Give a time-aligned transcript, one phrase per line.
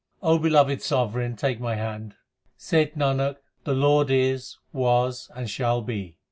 [0.23, 2.15] O Beloved Sovereign, take my hand.
[2.57, 6.17] Saith Nanak, the Lord is, was, and shall be.